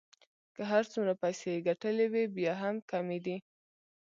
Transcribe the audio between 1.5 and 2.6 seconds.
يې ګټلې وې بیا